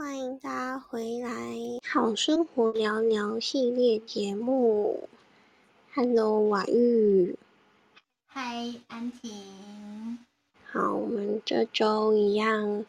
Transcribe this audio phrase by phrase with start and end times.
[0.00, 1.30] 欢迎大家回来，
[1.86, 5.10] 好生活聊聊系列节目。
[5.94, 7.38] Hello，瓦玉。
[8.24, 10.18] 嗨，安婷。
[10.64, 12.86] 好，我们这周一样，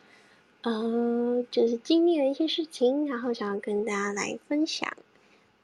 [0.61, 4.95] 呃，就是经历了一些事情，然后想要跟大家来分享。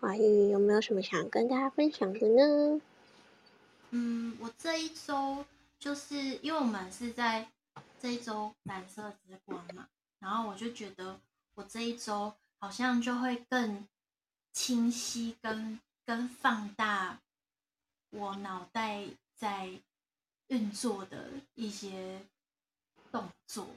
[0.01, 2.81] 瓦玉有没有什么想跟大家分享的呢？
[3.91, 5.45] 嗯，我这一周
[5.79, 7.47] 就是因为我们是在
[8.01, 9.87] 这一周蓝色之光嘛，
[10.19, 11.17] 然后我就觉得
[11.57, 13.87] 我这一周好像就会更
[14.53, 17.19] 清晰跟跟放大
[18.11, 19.71] 我脑袋在
[20.49, 22.21] 运作的一些
[23.11, 23.67] 动作，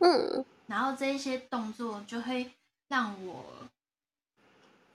[0.00, 2.52] 嗯，然后这一些动作就会
[2.88, 3.66] 让我，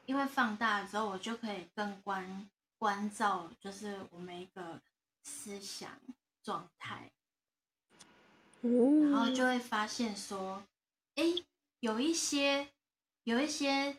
[0.05, 4.79] 因为放大之后，我就可以更关关照，就是我们一个
[5.23, 5.99] 思想
[6.43, 7.11] 状态，
[8.61, 10.63] 嗯，然后就会发现说，
[11.15, 11.23] 哎，
[11.79, 12.69] 有一些
[13.23, 13.97] 有一些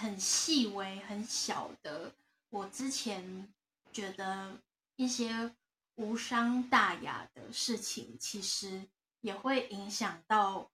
[0.00, 2.14] 很细微、很小的，
[2.50, 3.52] 我之前
[3.92, 4.60] 觉得
[4.96, 5.54] 一些。
[5.96, 8.88] 无伤大雅的事情，其实
[9.20, 10.70] 也会影响到，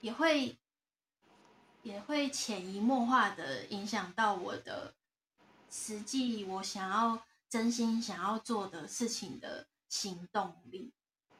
[0.00, 0.58] 也会
[1.82, 4.94] 也会潜移默化的影响到我的
[5.70, 10.94] 实际，我想要真心想要做的事情的行动力，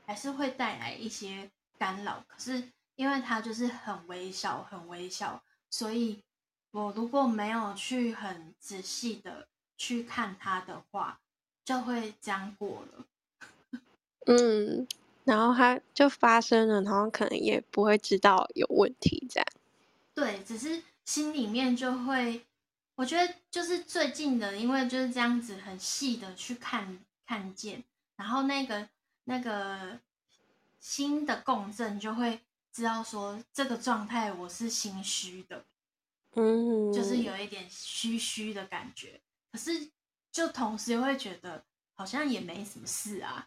[0.05, 2.23] 还是会带来一些干扰。
[2.29, 2.71] 可是
[3.01, 6.23] 因为它就是很微小，很微小，所以
[6.71, 9.49] 我如果没有去很仔细的
[9.79, 11.19] 去看它的话。
[11.63, 13.05] 就会这样过了，
[14.27, 14.89] 嗯，
[15.23, 19.47] 然后它就发生了，然后可能也不会知道有问题，这样。
[20.13, 22.45] 对，只是心里面就会，
[22.97, 27.85] 我觉得就是最近的，因为就是这样子很细的去看看见，
[28.17, 28.89] 然后那个
[29.25, 30.01] 那个
[30.81, 32.41] 新的共振就会
[32.81, 35.65] 知道说这个状态我是心虚的，
[36.33, 39.21] 嗯，就是有一点虚虚的感觉，
[39.53, 39.91] 可是。
[40.33, 41.65] 就同时会觉得
[41.97, 43.45] 好像也没什么事啊，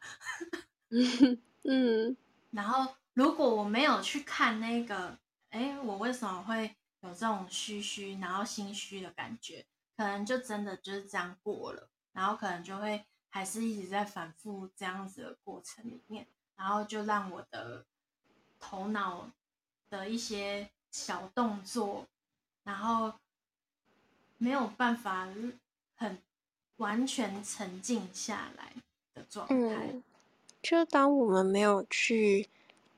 [1.64, 2.18] 嗯，
[2.52, 5.18] 然后如果我没有去看那个，
[5.52, 9.66] 哎，我为什么会有这种虚虚，然后心虚的感觉？
[9.96, 16.28] 可能就真的就是这样过了，然后可能就会还是一直在反复这样子的过程里面，
[16.58, 17.86] 然后就让我的
[18.64, 19.30] 头脑
[19.90, 22.06] 的一些小动作，
[22.64, 23.14] 然后
[24.38, 25.28] 没有办法
[25.96, 26.18] 很。
[26.78, 28.74] 完全沉静下来
[29.14, 29.56] 的状态。
[29.56, 30.04] 嗯，
[30.62, 32.50] 就当我们没有去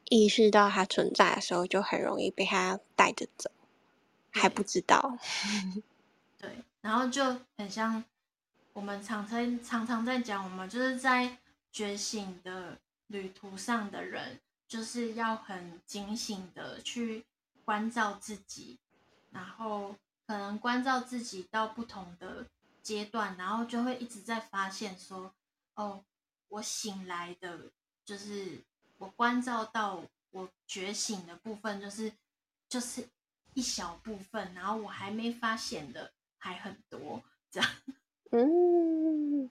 [0.05, 3.51] 意识到它存在的时候，就很容易被它带着走，
[4.31, 5.19] 还不知道。
[6.39, 6.49] 对，
[6.81, 8.01] 然后就很像
[8.71, 11.37] 我们常常常常在讲，我们就是在
[11.71, 12.77] 觉醒的
[13.07, 14.39] 旅途上的人，
[14.75, 17.23] 就是要很警醒的去
[17.63, 18.77] 关照自己，
[19.31, 19.95] 然后
[20.27, 22.45] 可能关照自己到不同的。
[22.85, 25.33] 阶段，然后就会一直在发现说，
[25.73, 26.05] 哦，
[26.49, 27.71] 我醒来的，
[28.05, 28.63] 就是
[28.99, 32.13] 我关照到我觉醒的部分，就是
[32.69, 33.09] 就是
[33.55, 37.69] 一小部分，然后我还没发现的还很多，这样。
[38.29, 39.49] 嗯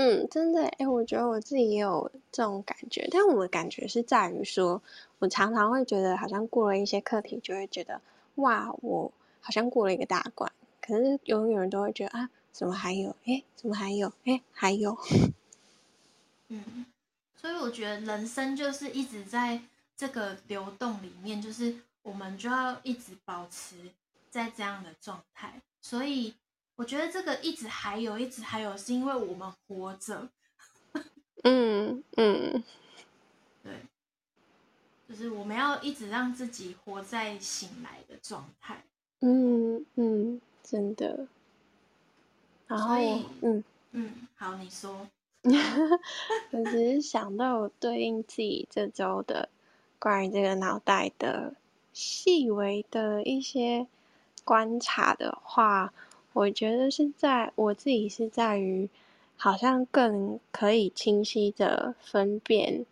[0.00, 4.80] 嗯，真的，哎，我觉得我自己也有这种感觉，但我的感觉是在于说，
[5.18, 8.00] 我常常会觉得好像过了一些课题，就会觉得
[8.36, 9.10] 哇，我
[9.40, 12.30] 好像过了一个大关，可是永远都会觉得啊。
[12.52, 13.14] 怎么还有？
[13.24, 14.12] 哎，怎么还有？
[14.24, 14.96] 哎，还有。
[16.48, 16.86] 嗯，
[17.36, 19.60] 所以我觉得人生就是一直在
[19.96, 23.76] 这个流动里面，就是我们就要一直保持
[24.30, 25.60] 在这样的状态。
[25.80, 26.34] 所以
[26.78, 30.28] 我觉得这个一直还有，一直还有，是因为我们活着。
[31.42, 32.62] 嗯嗯，
[33.64, 33.72] 对，
[35.08, 38.84] 就是我们要一直让自己活在醒来的状态。
[39.22, 41.26] 嗯嗯，真的。
[42.68, 42.94] 然后，
[43.42, 45.08] 嗯嗯，好，你说。
[46.52, 49.48] 我只是想到我对应自己这周的
[49.98, 51.54] 关于这个脑袋的
[51.92, 53.88] 细微的一些
[54.44, 55.92] 观察的话，
[56.32, 58.88] 我觉得是在我自己是在于，
[59.36, 62.86] 好像更可以清晰的分辨，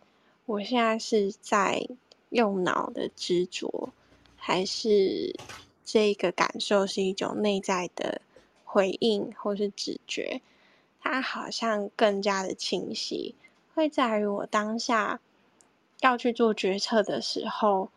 [0.47, 1.87] 我现在是在
[2.31, 3.91] 用脑的执着，
[4.37, 5.35] 还是
[5.85, 8.21] 这个感受是一种内在的。
[8.69, 10.43] 回应或是直觉，
[11.01, 13.35] 它好像更加的清晰，
[13.75, 15.19] 会在于我当下
[16.01, 17.89] 要去做决策的时候，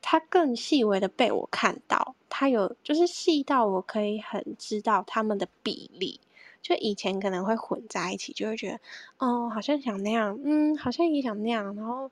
[0.00, 6.20] 它更细微的被我看到，它有就是细到我可以很知道它们的比例。
[6.60, 8.80] 就以前可能会混在一起，就会觉得
[9.18, 12.10] 哦，好像想那样，嗯，好像也想那样，然后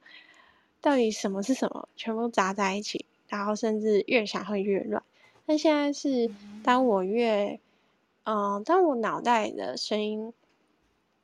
[0.81, 5.03] 到底什么是什么，全部杂在一起，然后甚至越想会越乱。
[5.45, 6.31] 但现在是
[6.63, 7.61] 当我越，
[8.25, 10.33] 嗯、呃，当我脑袋的声音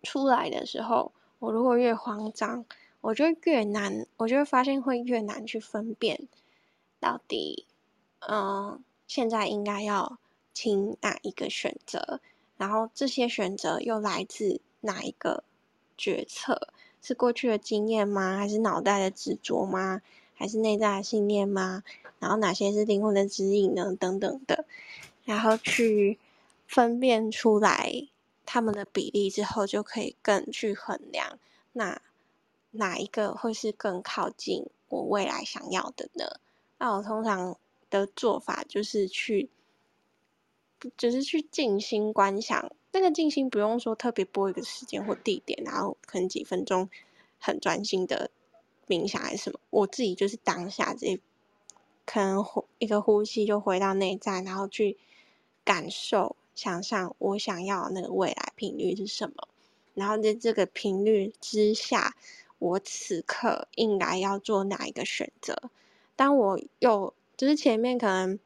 [0.02, 2.64] 出来的时候，我如果越慌张，
[3.00, 6.28] 我就越难，我就会发现会越难去分辨
[7.02, 7.66] 到底，
[8.20, 10.18] 嗯、现在应该要
[10.54, 12.20] 听哪一个选择，
[12.56, 15.42] 然后这些选择又来自哪一个
[15.98, 16.68] 决策？
[17.02, 18.36] 是过去的经验吗？
[18.36, 20.00] 还是脑袋的执着吗？
[20.36, 21.82] 还是内在的信念吗？
[22.20, 23.96] 然后哪些是灵魂的指引呢？
[23.96, 24.64] 等等的，
[25.24, 26.20] 然后去
[26.68, 28.06] 分辨出来
[28.46, 31.40] 他们的比例之后，就可以更去衡量
[31.72, 32.00] 那
[32.70, 36.38] 哪一个会是更靠近我未来想要的呢？
[36.82, 37.56] 那我通常
[37.90, 39.48] 的做法就是去，
[40.96, 42.74] 就是去静心观想。
[42.90, 46.90] 那个静心不用说特别拨一个时间或地点，然后可能几分钟
[47.38, 48.32] 很专心的
[48.88, 51.20] 冥想还是什么，我自己就是当下这
[52.04, 52.44] 可能
[52.80, 54.98] 一个呼吸就回到内在，然后去
[55.62, 59.46] 感受、想象我想要那个未来频率是什么，
[59.94, 62.16] 然后在这个频率之下，
[62.58, 65.70] 我此刻应该要做哪一个选择。
[66.16, 68.38] 当我又就是前面可能，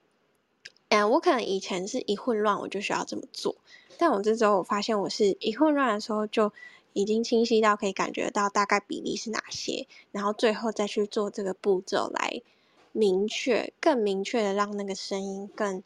[0.89, 3.57] 嗯，我可能以前是一混乱我就需要这么做。
[3.99, 6.53] 但我这周我发现，我是一混乱的时候就
[6.93, 12.43] 已经清晰到可以感觉到大概比例是哪些，然后最后再去做这个步骤来
[12.93, 15.83] 明确、更明确的让那个声音更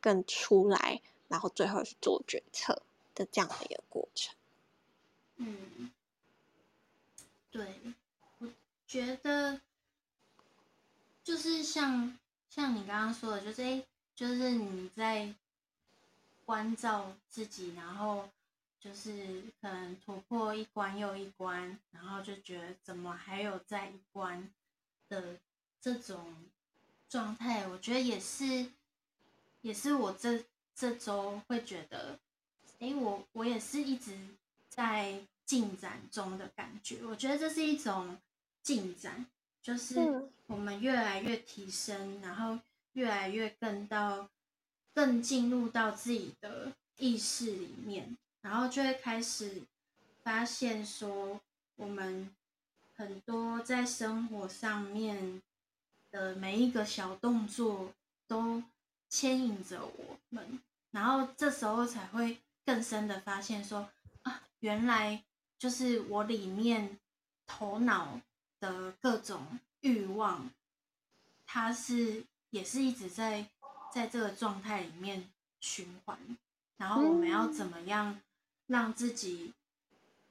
[0.00, 2.82] 更出来，然后最后去做决策
[3.14, 4.34] 的这样的一个过程。
[5.36, 5.90] 嗯，
[7.50, 7.66] 对，
[8.38, 8.48] 我
[8.86, 9.60] 觉得
[11.22, 15.34] 就是像像你刚刚说的，就是诶，就是你在。
[16.44, 18.28] 关照自己，然后
[18.80, 24.52] 就是可能突破一关又一关，然后就觉得怎么还有在一关
[25.08, 25.38] 的
[25.80, 26.34] 这种
[27.08, 28.66] 状态，我觉得也是，
[29.60, 32.18] 也是我这这周会觉得，
[32.80, 34.18] 诶，我我也是一直
[34.68, 36.98] 在进展中的感觉。
[37.04, 38.18] 我觉得这是一种
[38.62, 39.24] 进展，
[39.62, 42.58] 就是我们越来越提升，然后
[42.92, 44.28] 越来越更到。
[44.94, 49.62] 更进入到自己的意识里面，然后就会开始
[50.22, 51.40] 发现说，
[51.76, 52.28] 我们
[52.94, 55.40] 很多在生活上面
[56.10, 57.94] 的每一个小动作
[58.26, 58.62] 都
[59.08, 60.60] 牵引着我们，
[60.90, 62.36] 然后这时候才会
[62.66, 63.88] 更深的发现说，
[64.24, 65.24] 啊，原来
[65.58, 66.98] 就是我里面
[67.46, 68.20] 头脑
[68.62, 70.48] 的各种欲望，
[71.44, 73.44] 它是也是一直在。
[73.92, 75.28] 在这个状态里面
[75.60, 76.18] 循环，
[76.78, 78.22] 然后我们要怎么样
[78.66, 79.52] 让自己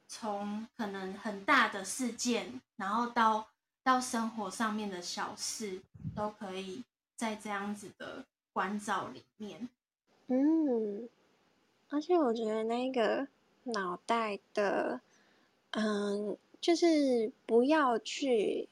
[0.08, 3.50] 从可能很大的事件，然后到
[3.84, 5.80] 到生活上面的小事，
[6.16, 6.84] 都可以
[7.16, 9.70] 在这样子的关照里面。
[10.26, 11.08] 嗯，
[11.90, 13.28] 而且我觉得那个
[13.66, 15.02] 脑袋的，
[15.70, 18.70] 嗯，就是不要去。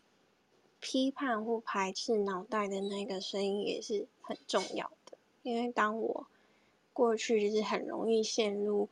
[0.82, 6.26] 批判或排斥脑袋的那个声音也是很重要的，因为当我
[6.94, 8.88] 过去就是很容易陷入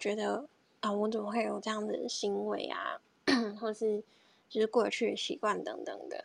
[0.00, 0.48] 觉得
[0.80, 2.98] 啊，我怎么会有这样的行为啊，
[3.60, 4.02] 或是
[4.48, 6.24] 就是过去的习惯等等的，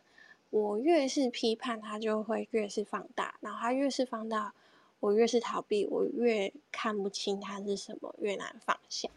[0.50, 4.54] 我越是批判它，就会越是放大，然后它越是放大，
[5.02, 9.10] 我越是逃避，我越看不清它是什么，越难放下，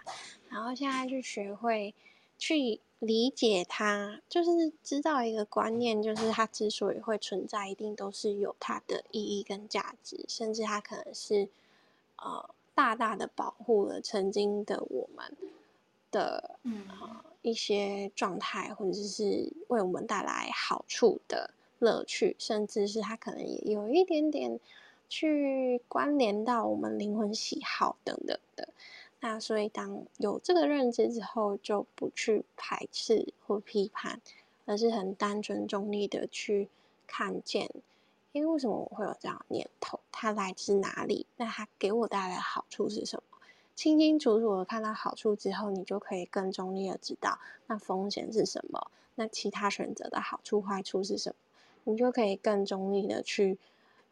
[0.51, 1.95] 然后现在就学会
[2.39, 2.81] 去。
[3.01, 11.47] 理解它，就是知道一个观念，就是它之所以会存在，一定都是有它的意义跟价值，甚至它可能是
[12.17, 15.37] 呃大大的保护了曾经的我们
[16.11, 21.51] 的呃一些状态，或者是为我们带来好处的
[21.81, 24.59] 乐趣，甚至是它可能也有一点点
[25.11, 28.71] 去关联到我们灵魂喜好等等的。
[29.27, 34.21] 那所以，当有这个认知之后，就不去排斥或批判，
[34.67, 36.69] 而是很单纯中立的去
[37.07, 37.71] 看见，
[38.33, 39.99] 因为为什么我会有这样的念头？
[40.13, 41.25] 它来自哪里？
[41.39, 43.39] 那它给我带来的好处是什么？
[43.75, 51.37] 清清楚楚的看到好处之后，你就可以更中立的知道那风险是什么，那其他选择的好处坏处是什么，
[51.85, 53.57] 你就可以更中立的去，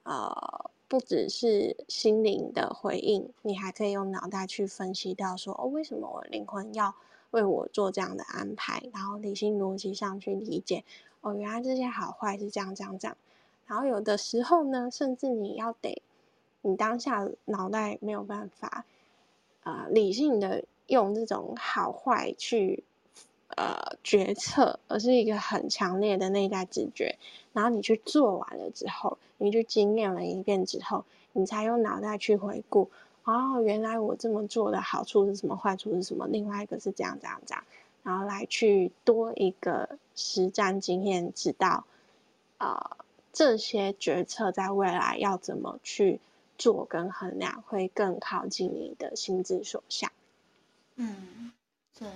[0.05, 0.71] 呃。
[0.93, 6.95] 不只是心灵的回应，你还可以用脑袋去分析到说，哦，为什么我灵魂要
[7.31, 8.83] 为我做这样的安排？
[8.93, 10.85] 然后理性逻辑上去理解，
[11.23, 13.17] 哦，原来这些好坏是这样这样这样。
[13.67, 16.03] 然后有的时候呢，甚至你要得，
[16.61, 18.85] 你当下脑袋没有办法，
[19.63, 22.85] 啊、理性的用这种好坏去，
[23.57, 27.19] 呃决策，而是一个很强烈的内在直觉。
[27.53, 32.91] 然后你去做完了之后，你去经验了一遍之后，你才用脑袋去回顾。
[33.25, 35.57] 哦，原来我这么做的好处是什么？
[35.57, 36.27] 坏处是什么？
[36.27, 37.65] 另外一个是这样这样这样，
[38.03, 41.85] 然后来去多一个实战经验，知道
[42.59, 42.97] 呃
[43.33, 46.21] 这些决策在未来要怎么去
[46.59, 50.11] 做跟衡量，会更靠近你的心之所向。
[50.97, 51.53] 嗯，
[51.97, 52.09] 对，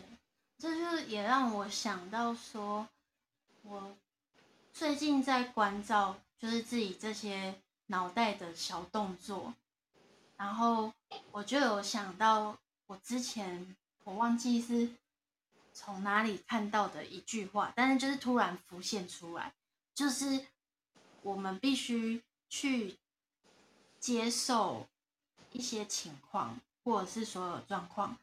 [0.59, 2.89] 这就也让我想到说，
[3.63, 3.97] 我
[4.73, 9.55] 最近在关照，就是自己这些脑袋的小动作，
[10.37, 10.93] 然后
[11.31, 14.91] 我就有想到，我之前我忘记是
[15.75, 19.53] 从哪里看到的一句话，但是就是突然浮现出来，
[19.95, 20.47] 就是
[21.23, 22.97] 我们必须去
[24.01, 24.89] 接受
[25.53, 28.17] 一些情况，或者是所有状况。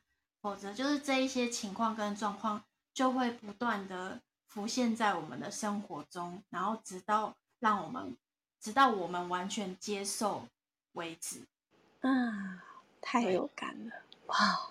[0.43, 2.61] 否则，就是这一些情况跟状况
[2.93, 4.19] 就会不断的
[4.49, 8.17] 浮现在我们的生活中，然后直到让我们
[8.59, 10.45] 直到我们完全接受
[10.91, 11.43] 为止。
[12.01, 12.61] 啊，
[12.99, 13.95] 太有感了！
[14.25, 14.69] 哇，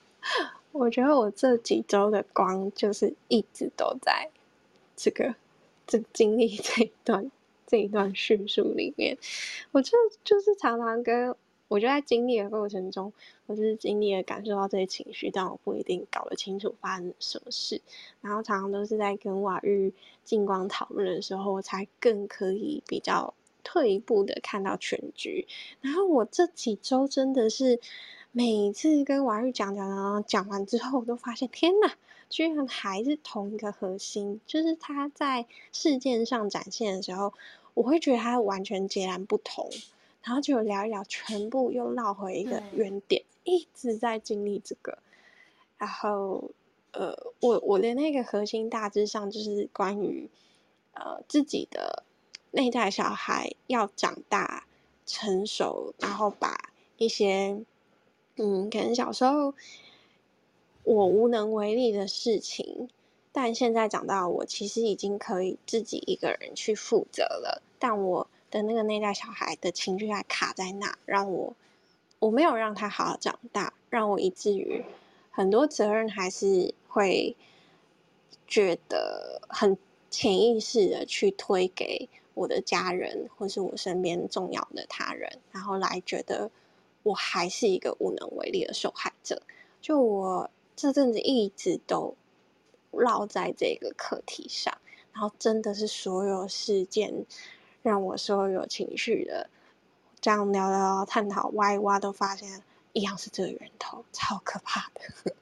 [0.72, 4.30] 我觉得我这几周的光就是一直都在
[4.96, 5.34] 这个
[5.86, 7.30] 这经历这一段
[7.66, 9.18] 这一段叙述里面，
[9.72, 9.92] 我就
[10.24, 11.36] 就是常常跟。
[11.72, 13.14] 我觉得在经历的过程中，
[13.46, 17.80] 我就是经历了感受到这些情绪，但我不一定搞得清楚发生什么事。
[18.20, 23.32] 然后常常都是在跟瓦玉静光讨论的时候，我才更可以比较
[23.64, 25.48] 退一步的看到全局。
[25.80, 27.80] 然后我这几周真的是
[28.32, 31.94] 每次跟瓦遇讲讲讲讲完之后，我都发现天哪，
[32.28, 37.32] 居然还是同一个核心，就是他在事件上展现的时候，
[37.72, 39.70] 我会觉得他完全截然不同。
[40.22, 44.98] 然后就聊一聊，全部又绕回一个原点，一直在经历这个。
[45.78, 46.52] 然后，
[46.92, 50.30] 呃，我我的那个核心大致上就是关于，
[50.94, 52.04] 呃，自己的
[52.52, 54.64] 内在小孩要长大
[55.04, 57.60] 成熟，然后把一些，
[58.36, 59.54] 嗯，可能小时候
[60.84, 62.88] 我无能为力的事情，
[63.32, 68.28] 但现在长大，我其实已经可以自己一个人去负责了，但我。
[68.52, 71.56] 的那个内在小孩的情绪还卡在那，让我
[72.18, 74.84] 我没有让他好好长大，让我以至于
[75.30, 77.34] 很多责任还是会
[78.46, 79.78] 觉得很
[80.10, 86.50] 潜意识的去推给我的家人或是我身边重要的他人，然后来觉得
[87.02, 89.42] 我还是一个无能为力的受害者。
[89.80, 92.14] 就我这阵子一直都
[92.90, 94.76] 绕在这个课题上，
[95.14, 97.24] 然后真的是所有事件。
[97.82, 99.50] 让我所有情绪的
[100.20, 102.62] 这样聊聊、探讨、挖一挖，都发现
[102.92, 105.34] 一样是这个源头，超可怕的。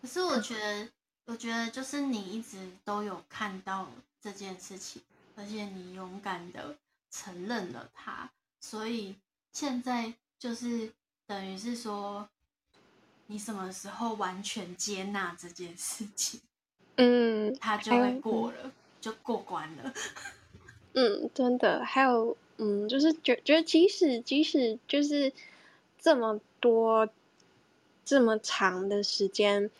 [0.00, 0.88] 可是我觉得，
[1.26, 3.88] 我觉得就是你一直都有看到
[4.20, 5.00] 这件事情，
[5.36, 6.76] 而且你勇敢的
[7.10, 8.28] 承认了它，
[8.60, 9.14] 所以
[9.52, 10.92] 现在就是
[11.26, 12.28] 等于是说，
[13.28, 16.40] 你什么时候完全接纳这件事情，
[16.96, 19.94] 嗯，它就会过了，嗯、就过关了。
[20.94, 25.32] 嗯，真的，还有，嗯，就是觉觉得，即使即使就是
[25.98, 27.08] 这么多
[28.04, 29.70] 这么长的时间，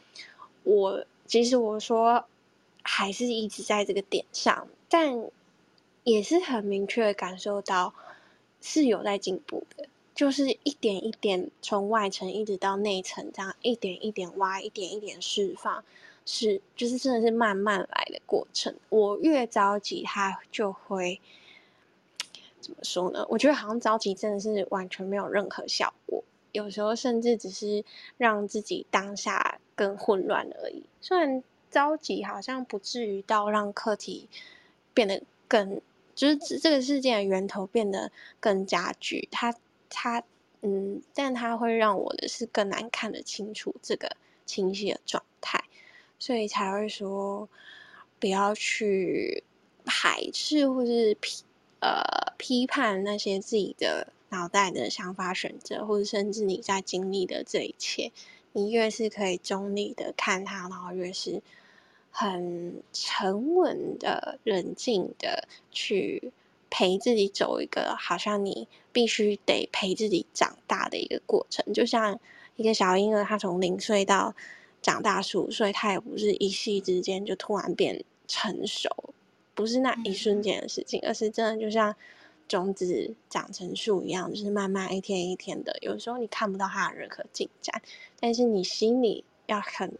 [0.64, 2.25] 我即使我说
[2.83, 5.28] 还是一直在这个点上，但
[6.04, 7.95] 也是很明确感受到
[8.61, 15.85] 是有在进步的，就是一点一点从外层一直到内层，这样一点一点挖，一点一点释放。
[16.25, 18.75] 是，就是真的是慢慢来的过程。
[18.88, 21.21] 我越着急，他就会
[22.61, 23.26] 怎么说呢？
[23.29, 27.85] 我觉得好像着急真的是完全没有任何效果，有时候甚至只是
[28.17, 30.85] 让自己当下更混乱而已。
[31.00, 34.29] 虽然着急好像不至于到让课题
[34.95, 35.81] 变得更，
[36.14, 39.29] 就是这个事件的源头变得更加剧。
[39.31, 39.55] 他
[39.91, 40.23] 他
[40.61, 45.64] 嗯，但他会让我的是更难看得清楚这个清晰的状态。
[46.23, 47.49] 所以才会说，
[48.21, 49.43] 不要去
[49.85, 51.43] 排斥或是批
[51.81, 58.12] 呃批判那些自己的脑袋的想法选择，或者甚至你在经历的这一切，
[58.52, 61.43] 你越是可以中立的看它，然后越是
[62.12, 66.33] 很沉稳的、冷静的去
[66.71, 72.21] 陪自己走一个好像你必须得陪自己长大的一个过程，就像
[72.55, 74.37] 一个小婴儿，他从零岁到
[74.83, 78.91] 长大数岁，所以他也不是一夕之间就突然变成熟，
[79.55, 81.95] 不是那一瞬间的事情，而是真的就像
[82.49, 85.79] 种子长成树一样，就是慢慢一天一天的。
[85.81, 87.81] 有时候你看不到它的任何进展，
[88.21, 89.97] 但是你心里要很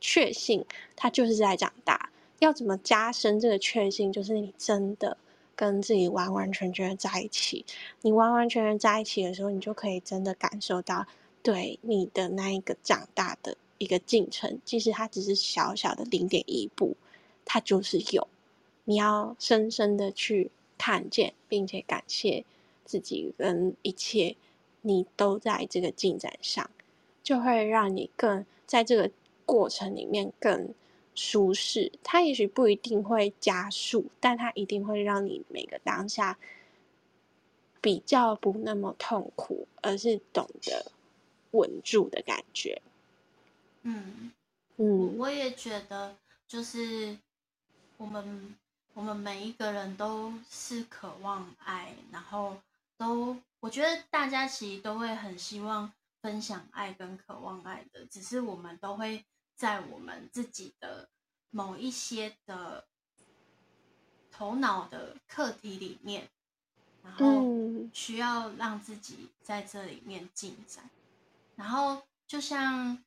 [0.00, 0.64] 确信，
[0.96, 2.10] 他就是在长大。
[2.38, 4.12] 要怎么加深这个确信？
[4.12, 5.16] 就是你真的
[5.56, 7.66] 跟自己完完全全在一起。
[8.02, 11.04] 你完完全全在一起的时候，你就可以真的感受到，
[11.42, 16.96] 对你的那一个长大的一个进程，即使它只是小小的零点一步，
[17.44, 18.28] 它就是有。
[18.84, 22.44] 你要深深的去看见，并且感谢
[22.84, 24.36] 自己跟一切，
[24.82, 26.70] 你都在这个进展上，
[27.22, 29.10] 就会让你更在这个
[29.46, 30.74] 过程里面更。
[31.20, 36.38] 舒适，它也许不一定会加速，但它一定会让你每个当下
[37.80, 40.92] 比较不那么痛苦，而是懂得
[41.50, 42.80] 稳住的感觉。
[43.88, 44.32] 嗯
[44.76, 46.16] 嗯，我也觉得，
[46.46, 47.16] 就是
[47.96, 48.54] 我们
[48.94, 52.60] 我们每一个人都是渴望爱，然后
[52.96, 59.24] 都我觉得大家其实都会很希望分享爱跟渴望爱的，只是我们都会。
[59.58, 61.08] 在我们自己的
[61.50, 62.86] 某一些的
[64.30, 66.28] 头脑的课题里面，
[67.02, 67.44] 然后
[67.92, 70.88] 需要让自己在这里面进展。
[71.56, 73.02] 然后就像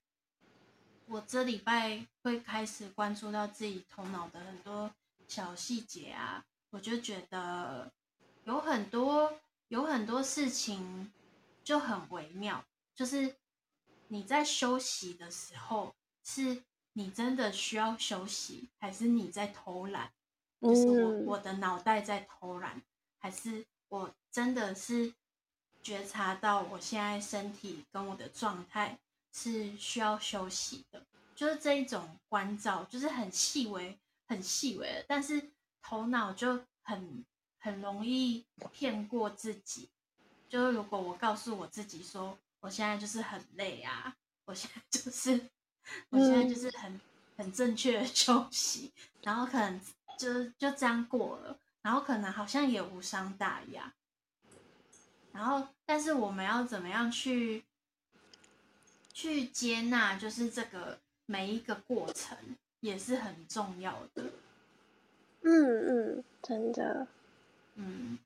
[1.11, 4.89] 我这礼拜会开始关注到自己头脑的很多
[5.27, 7.91] 小细节啊，我就觉得
[8.45, 11.11] 有很多有很多事情
[11.63, 12.63] 就很微妙，
[12.95, 13.35] 就是
[14.07, 15.93] 你在休息的时候。
[16.23, 16.61] 是
[16.93, 20.11] 你真的需要休息，还是你在偷懒？
[20.61, 22.79] 就是我我的脑袋在偷懒，
[23.17, 25.11] 还是我真的是
[25.81, 28.99] 觉察到我现在身体跟我的状态
[29.31, 31.05] 是需要休息的？
[31.35, 37.25] 就是这一种关照，就是很细微、很细微的，但是头脑就很
[37.59, 39.89] 很容易骗过自己。
[40.47, 45.50] 就是如果我告诉我自己说，我现在就是很累啊，我现在就是。
[46.09, 47.01] 我现在就是很
[47.35, 49.81] 很正确的 休息，然后可能
[50.17, 53.91] 就就这样过了，然后可能好像也无伤大雅。
[55.33, 57.65] 然后，但是我们要怎么样去
[59.13, 62.37] 去接纳，就是这个每一个过程
[62.79, 64.24] 也是很重要的。
[65.41, 67.07] 嗯嗯，真的。
[67.75, 68.19] 嗯，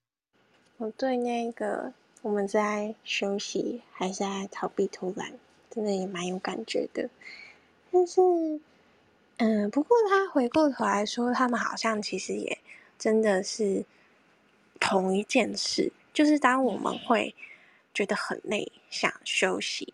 [0.78, 5.34] 我对那个我们在休息还是在逃避偷懒，
[5.70, 7.10] 真的也蛮有感觉的。
[7.92, 8.22] 但是，
[9.38, 12.58] 嗯，不过他回过头来说，他们好像其实也
[12.98, 13.86] 真的是
[14.80, 15.92] 同一件事。
[16.14, 17.36] 就是当我们会
[17.94, 19.94] 觉得很累，想休息，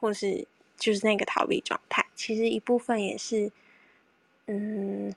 [0.00, 3.52] 或是就是那个逃避状态，其实一部分也是，
[4.46, 5.14] 嗯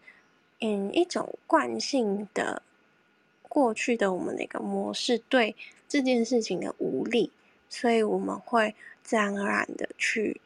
[0.60, 2.62] 嗯，一种惯性的
[3.44, 5.56] 过去的我们那个模式对
[5.88, 7.32] 这件事情的无力，
[7.70, 10.42] 所以我们会自然而然的去。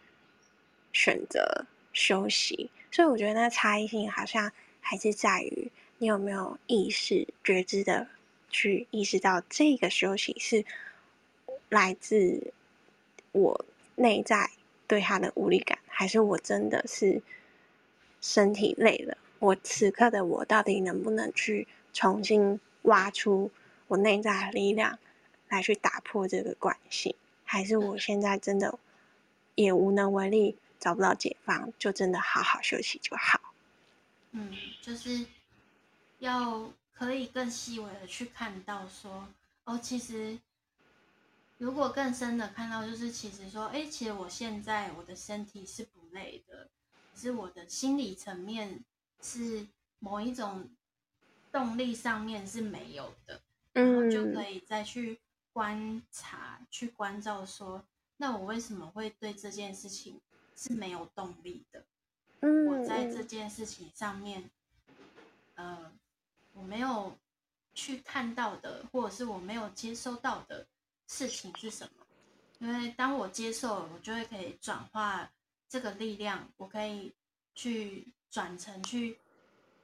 [0.93, 8.07] 选择休息，所以我觉得那差异性好像还是在于你有没有意识、觉知的
[8.49, 10.65] 去意识到这个休息是
[11.69, 12.51] 来自
[13.31, 13.63] 我
[13.97, 14.51] 内在
[14.87, 17.21] 对他的无力感，还是我真的是
[18.21, 19.17] 身体累了？
[19.39, 23.51] 我此刻的我到底能不能去重新挖出
[23.87, 24.97] 我内在的力量
[25.49, 27.13] 来去打破这个惯性？
[27.43, 28.79] 还是我现在真的
[29.55, 30.57] 也无能为力？
[30.79, 33.41] 找不到解放，就真的好好休息就好。
[34.29, 35.25] 嗯，就是
[36.19, 39.27] 要可以更细微的去看到说，
[39.65, 40.37] 哦，其实
[41.57, 46.69] 如果更深的看到，就是其实说，哎，其实我现在我的身体是不累的，
[47.15, 48.83] 是我的心理层面
[49.21, 49.67] 是
[49.99, 50.69] 某一种
[51.51, 53.41] 动力上面是没有的，
[53.73, 55.19] 然后就可以再去
[55.51, 57.83] 观察、去关照说，
[58.17, 60.21] 那我为什么会对这件事情？
[60.59, 61.85] 是没有动力的。
[62.39, 64.49] 嗯，我在这件事情上面，
[65.53, 65.91] 呃，
[66.53, 67.15] 我没有
[67.75, 70.65] 去看到的，或者是我没有接收到的
[71.07, 72.05] 事情是什么？
[72.59, 75.31] 因为当我接受了，我就会可以转化
[75.67, 77.13] 这个力量，我可以
[77.55, 79.17] 去转成去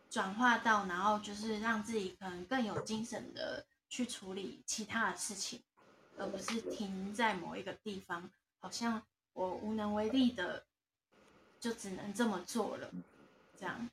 [0.10, 5.62] 转化到，然后就是让自己可能更有精神的去处理其他的事情，
[6.18, 9.02] 而不是停在某一个地方，好像。
[9.36, 10.64] 我无能为力的，
[11.60, 12.92] 就只能这么做了，
[13.60, 13.90] 这样。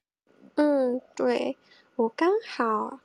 [0.57, 1.57] 嗯，对，
[1.97, 3.01] 我刚好，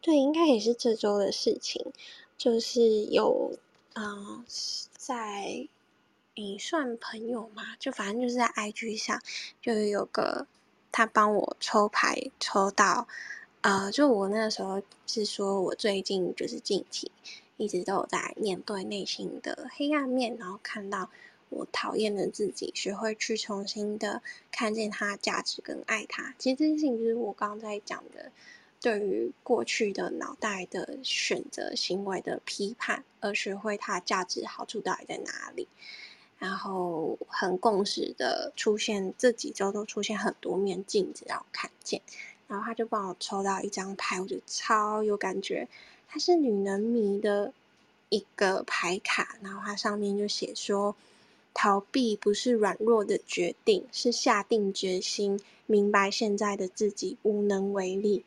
[0.00, 1.92] 对，应该也是这周的事情，
[2.38, 3.52] 就是有，
[3.94, 4.42] 嗯、
[4.96, 5.68] 在，
[6.34, 9.20] 你算朋友嘛，就反正就是在 IG 上，
[9.60, 10.46] 就有个
[10.90, 13.06] 他帮我抽牌抽到，
[13.60, 17.12] 呃，就我那个时候是说我最近就是近期。
[17.60, 21.10] 一直都有在面对内心的黑暗面，然后看到
[21.48, 24.22] 我讨厌的自己，学会去重新的
[24.52, 26.36] 看见他价值跟爱他。
[26.38, 28.30] 其实这件事情就是我刚刚在讲的，
[28.80, 35.66] 对于过去的脑袋的选择行为的批判，而学会它价值好处到底在哪里。
[36.38, 42.00] 然后很共识的出现，这几周都出现很多面镜子让我看见。
[42.46, 45.68] 然后他就帮我抽到一张牌，我就超有感觉。
[46.06, 47.52] 它是女人迷的
[48.08, 50.94] 一个牌卡，然后它上面就写说：
[51.52, 58.24] 逃避不是软弱的决定，是下定决心，明白现在的自己无能为力。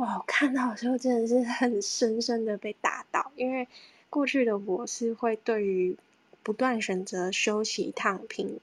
[0.00, 3.68] 我看到的时候真的是很 深深的被打到，因为
[4.08, 5.96] 过去的我是会对于
[6.42, 8.60] 不断选择休息、躺平、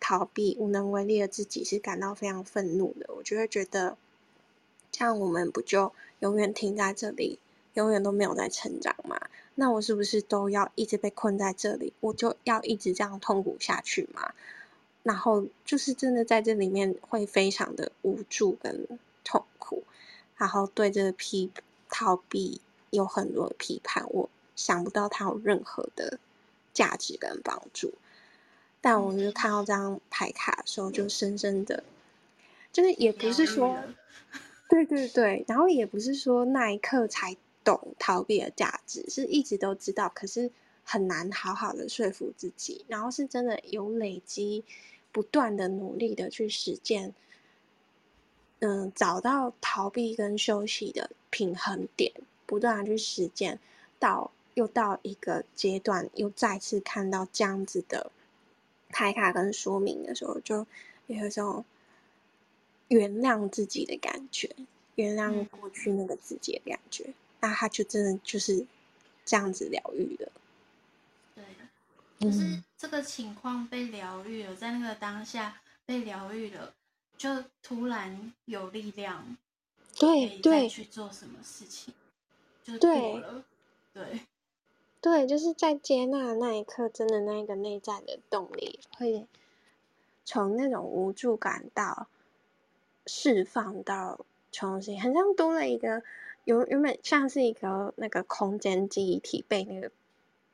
[0.00, 3.14] 逃避、无能为力的自己是感到非常愤怒的。
[3.14, 3.96] 我就会觉得。
[4.96, 7.40] 这样我们不就永远停在这里，
[7.72, 9.20] 永远都没有在成长吗？
[9.56, 11.92] 那我是不是都要一直被困在这里？
[11.98, 14.32] 我就要一直这样痛苦下去吗？
[15.02, 18.86] 然后就是真的在这里面会非常的无助跟，
[20.44, 21.50] 然后对这个批
[21.88, 26.18] 逃避有很多的批判，我想不到它有任何的
[26.74, 27.94] 价值跟帮助。
[28.82, 31.82] 但我就看到这张牌卡的时候，就深深的，
[32.70, 33.74] 就是也不是说。
[34.68, 40.50] 对对对，然后也不是说那一刻才懂逃避的价值，是一直都知道，可是
[40.82, 42.84] 很难好好的说服自己。
[42.86, 44.62] 然后是真的有累积，
[45.10, 47.14] 不断的努力的去实践，
[48.60, 52.12] 嗯，找到逃避跟休息的平衡点，
[52.46, 53.58] 不断的去实践，
[53.98, 58.10] 到又到一个阶段，又再次看到这样子的
[58.90, 60.66] 牌卡跟说明的时候，就
[61.06, 61.64] 有一种。
[62.88, 64.54] 原谅自己的感觉，
[64.96, 68.64] 原谅过去那个自己的感觉，嗯、那他就真的就是
[69.24, 70.30] 这样子疗愈了。
[71.34, 71.42] 对，
[72.20, 76.74] 就是这个情况被疗愈了，在那个当下被疗愈了，
[77.16, 79.36] 就突然有力量，
[79.98, 81.92] 对对，去做什么事情，
[82.62, 83.44] 就对了，
[83.92, 84.20] 对
[85.00, 89.26] 对，就是在接纳的那一刻，真的那个内在的动力会
[90.24, 92.08] 从那种无助感到。
[93.06, 96.02] 释放到重新，很像多了一个，
[96.44, 99.90] 原原本像是一个那个空间记忆体被那个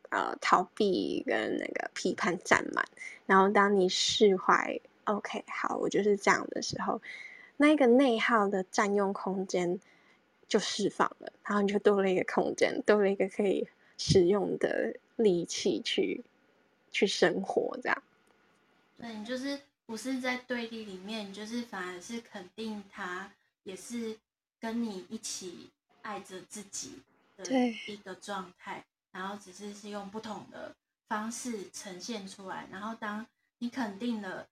[0.09, 2.85] 呃逃避跟那个批判占满，
[3.27, 7.01] 然后当你释怀，OK，好，我就是这样的时候，
[7.57, 9.81] 那个内耗的占用空间
[10.49, 16.25] 就释放了，然后你就多了一个空间，多了一个可以使用的力气去
[16.91, 18.03] 去生活，这样。
[18.99, 19.61] 对，你就是。
[19.87, 23.33] 不是在对立里面，就是反而是肯定他，
[23.65, 24.17] 也是
[24.61, 25.69] 跟你一起
[26.03, 27.03] 爱着自己
[27.37, 27.45] 的
[27.89, 30.77] 一个状态，然后只是是用不同的
[31.09, 32.69] 方式呈现出来。
[32.71, 33.27] 然后当
[33.59, 34.47] 你肯定了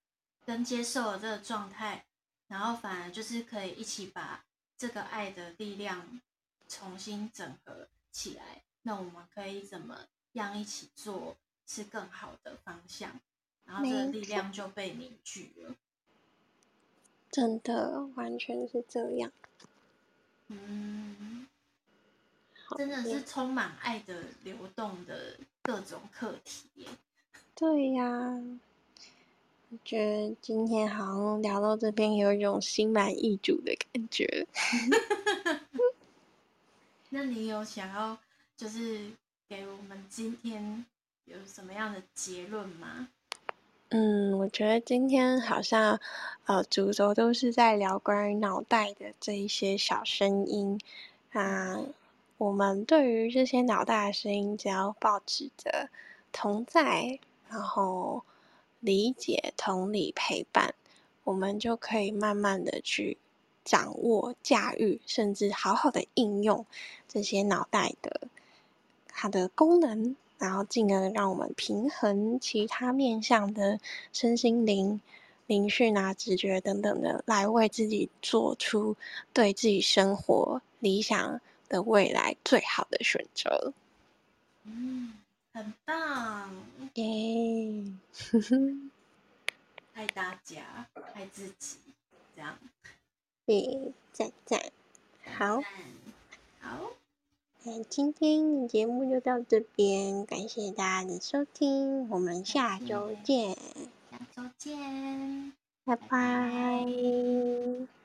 [0.48, 2.06] 跟接受了这个状态，
[2.46, 4.46] 然后反而就是可以一起把
[4.78, 6.22] 这个爱的力量
[6.66, 8.62] 重新整合起来。
[8.80, 13.20] 那我们可以怎么样一起做是更好的方向？
[13.66, 15.74] 然后这个力量就被凝聚了，
[17.30, 19.30] 真的完全是这样。
[20.46, 21.46] 嗯，
[22.78, 26.88] 真的是充满爱的流动的各种课题。
[27.54, 28.42] 对呀，
[29.70, 34.46] 我觉得今天好像聊到这边，有一种心满意足的感觉。
[37.10, 38.16] 那你有想要
[38.56, 39.10] 就是
[39.46, 40.86] 给我们今天
[41.26, 43.08] 有什么样的结论吗？
[43.90, 46.00] 嗯，我觉得今天好像，
[46.46, 50.80] 呃，主轴都是在聊关于脑袋的这一些小声音
[51.32, 51.78] 啊。
[52.38, 55.90] 我们对于这些脑袋的声音，只要保持着
[56.32, 57.18] 同在，
[57.50, 58.22] 然后
[58.80, 60.74] 理解、同理、陪伴，
[61.24, 63.18] 我们就可以慢慢的去
[63.64, 66.64] 掌握、驾驭，甚至好好的应用
[67.06, 68.28] 这些脑袋的
[69.08, 70.16] 它的功能。
[70.38, 73.80] 然后进而让我们平衡其他面向的
[74.12, 75.00] 身心灵、
[75.48, 78.94] 灵讯啊、直觉等等的，来为自己做出
[79.32, 83.72] 对自己生活理想的未来最好的选择。
[84.62, 85.17] 嗯，
[85.52, 86.54] 很棒，
[86.94, 87.84] 耶！
[89.94, 91.78] 爱大家，爱自己，
[92.36, 92.56] 这样。
[93.44, 94.60] 对，赞赞，
[95.24, 95.62] 好，
[96.60, 96.90] 好。
[97.64, 103.56] 那今天的节目就到这边，感谢大家的收听，我们下周见。
[104.10, 105.52] 下周见，
[105.84, 106.06] 拜拜。
[106.06, 107.97] 拜拜。